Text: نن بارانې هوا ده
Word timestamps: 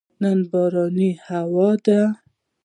نن 0.21 0.39
بارانې 0.49 1.09
هوا 1.25 1.69
ده 1.85 2.01